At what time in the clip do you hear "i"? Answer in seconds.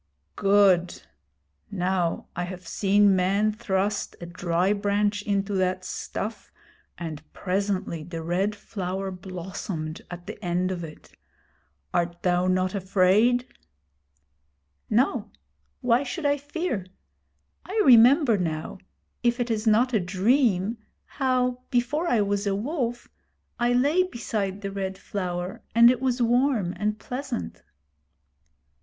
2.35-2.45, 16.25-16.35, 17.63-17.79, 22.07-22.21, 23.59-23.71